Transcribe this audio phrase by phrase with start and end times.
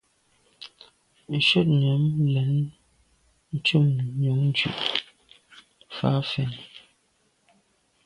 [1.47, 2.03] Shutnyàm
[2.33, 2.53] lem
[3.55, 3.85] ntùm
[4.19, 4.69] njon dù’
[5.95, 6.51] fa fèn.